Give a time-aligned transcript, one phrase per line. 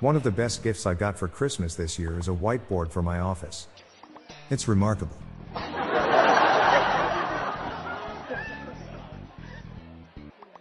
[0.00, 3.02] One of the best gifts I got for Christmas this year is a whiteboard for
[3.02, 3.66] my office.
[4.48, 5.16] It's remarkable.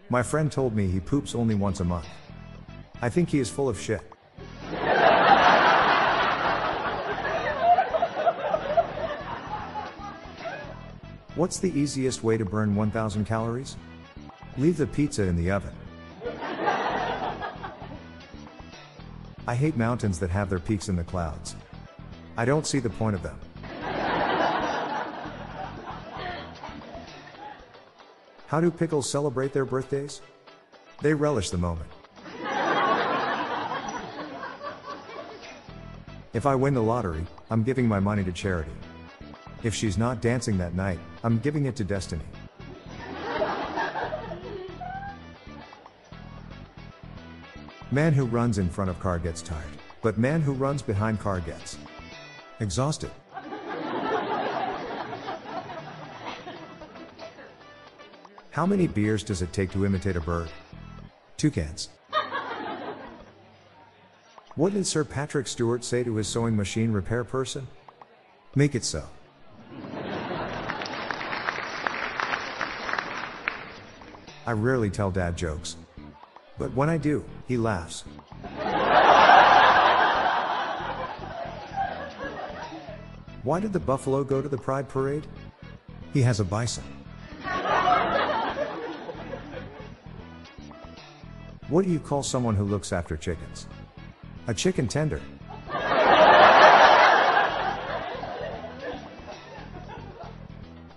[0.10, 2.08] My friend told me he poops only once a month.
[3.00, 4.02] I think he is full of shit.
[11.36, 13.78] What's the easiest way to burn 1000 calories?
[14.58, 15.76] Leave the pizza in the oven.
[19.50, 21.56] I hate mountains that have their peaks in the clouds.
[22.36, 23.40] I don't see the point of them.
[28.48, 30.22] How do pickles celebrate their birthdays?
[31.02, 31.90] They relish the moment.
[36.34, 38.72] If I win the lottery, I'm giving my money to charity.
[39.64, 42.26] If she's not dancing that night, I'm giving it to destiny.
[47.90, 49.64] Man who runs in front of car gets tired,
[50.02, 51.78] but man who runs behind car gets
[52.60, 53.12] exhausted.
[58.52, 60.50] How many beers does it take to imitate a bird?
[61.38, 61.88] Two cans.
[64.56, 67.68] What did Sir Patrick Stewart say to his sewing machine repair person?
[68.54, 69.06] Make it so.
[74.46, 75.78] I rarely tell dad jokes.
[76.58, 78.04] But when I do, he laughs.
[83.44, 85.28] Why did the buffalo go to the pride parade?
[86.14, 86.84] He has a bison.
[91.70, 93.68] What do you call someone who looks after chickens?
[94.48, 95.22] A chicken tender.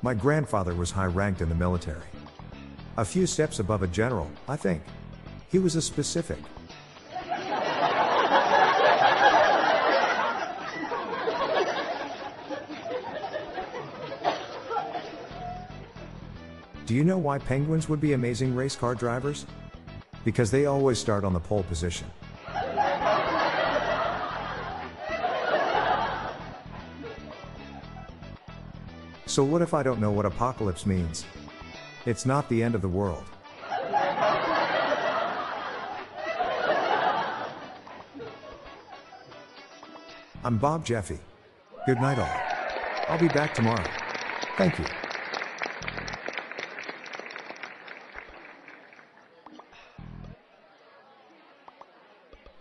[0.03, 2.07] My grandfather was high ranked in the military.
[2.97, 4.83] A few steps above a general, I think.
[5.51, 6.39] He was a specific.
[16.87, 19.47] Do you know why penguins would be amazing race car drivers?
[20.25, 22.07] Because they always start on the pole position.
[29.27, 31.25] So, what if I don't know what apocalypse means?
[32.07, 33.25] It's not the end of the world.
[40.43, 41.19] I'm Bob Jeffy.
[41.85, 42.41] Good night, all.
[43.09, 43.85] I'll be back tomorrow.
[44.57, 44.87] Thank you.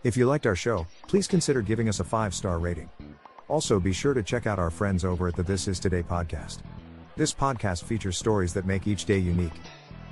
[0.04, 2.90] If you liked our show, please consider giving us a five star rating.
[3.48, 6.58] Also, be sure to check out our friends over at the This Is Today podcast.
[7.16, 9.58] This podcast features stories that make each day unique.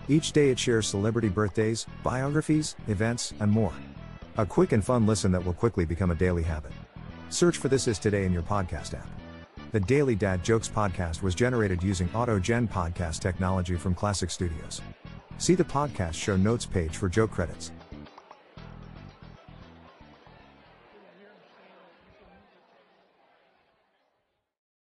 [0.09, 3.73] Each day it shares celebrity birthdays, biographies, events, and more.
[4.39, 6.73] A quick and fun listen that will quickly become a daily habit.
[7.31, 9.09] Search for This Is Today in your podcast app.
[9.73, 14.81] The Daily Dad Jokes podcast was generated using AutoGen podcast technology from Klassic Studios.
[15.37, 17.71] See the podcast show notes page for joke credits.